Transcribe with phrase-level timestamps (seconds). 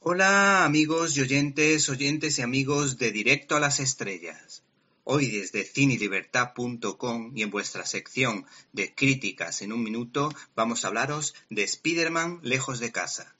[0.00, 4.62] Hola amigos y oyentes, oyentes y amigos de Directo a las Estrellas.
[5.02, 11.34] Hoy desde cinelibertad.com y en vuestra sección de críticas en un minuto vamos a hablaros
[11.50, 13.34] de Spider-Man lejos de casa.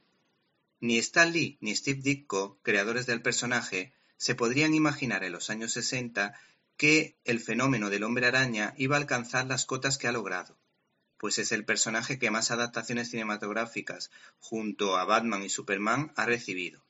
[0.81, 5.73] Ni Stan Lee ni Steve Ditko, creadores del personaje, se podrían imaginar en los años
[5.75, 6.35] 60
[6.77, 10.59] que el fenómeno del hombre araña iba a alcanzar las cotas que ha logrado
[11.19, 16.87] pues es el personaje que más adaptaciones cinematográficas, junto a Batman y Superman, ha recibido.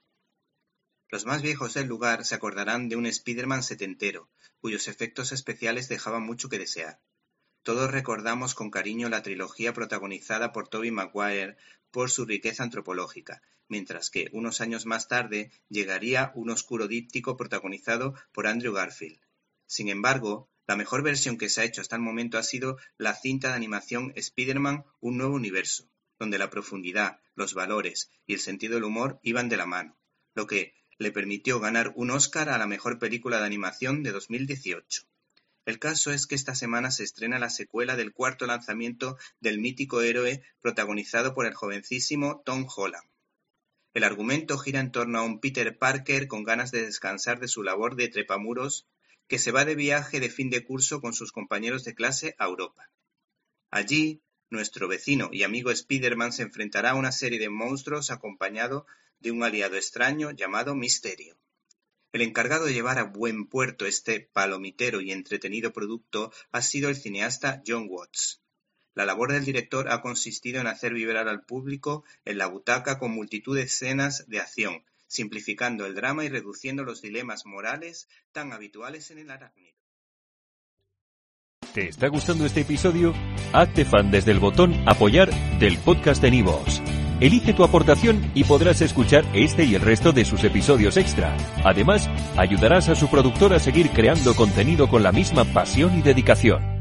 [1.11, 4.29] Los más viejos del lugar se acordarán de un Spider-Man setentero,
[4.61, 7.01] cuyos efectos especiales dejaban mucho que desear.
[7.63, 11.57] Todos recordamos con cariño la trilogía protagonizada por Tobey Maguire
[11.91, 18.15] por su riqueza antropológica, mientras que, unos años más tarde, llegaría un oscuro díptico protagonizado
[18.33, 19.21] por Andrew Garfield.
[19.67, 23.15] Sin embargo, la mejor versión que se ha hecho hasta el momento ha sido la
[23.15, 28.75] cinta de animación Spider-Man Un nuevo universo, donde la profundidad, los valores y el sentido
[28.75, 29.99] del humor iban de la mano,
[30.35, 35.05] lo que le permitió ganar un Oscar a la mejor película de animación de 2018.
[35.65, 40.03] El caso es que esta semana se estrena la secuela del cuarto lanzamiento del mítico
[40.03, 43.09] héroe protagonizado por el jovencísimo Tom Holland.
[43.95, 47.63] El argumento gira en torno a un Peter Parker con ganas de descansar de su
[47.63, 48.87] labor de trepamuros
[49.29, 52.47] que se va de viaje de fin de curso con sus compañeros de clase a
[52.47, 52.91] Europa.
[53.71, 58.87] Allí, nuestro vecino y amigo Spider-Man se enfrentará a una serie de monstruos acompañado
[59.21, 61.39] de un aliado extraño llamado Misterio.
[62.13, 66.97] El encargado de llevar a buen puerto este palomitero y entretenido producto ha sido el
[66.97, 68.41] cineasta John Watts.
[68.95, 73.11] La labor del director ha consistido en hacer vibrar al público en la butaca con
[73.11, 79.11] multitud de escenas de acción, simplificando el drama y reduciendo los dilemas morales tan habituales
[79.11, 79.77] en el arácnido.
[81.75, 83.13] ¿Te está gustando este episodio?
[83.53, 86.81] Hazte fan desde el botón Apoyar del podcast de Nivos.
[87.21, 91.37] Elige tu aportación y podrás escuchar este y el resto de sus episodios extra.
[91.65, 96.78] Además, ayudarás a su productor a seguir creando contenido con la misma pasión y dedicación.